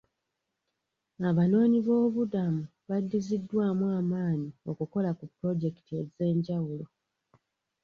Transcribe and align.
Abanoonyi 1.29 1.79
b'obubuddamu 1.85 2.63
badiziddwaamu 2.87 3.85
amaanyi 3.99 4.49
okukola 4.71 5.09
ku 5.17 5.23
pulojekiti 5.33 5.91
ez'enjawulo. 6.01 6.85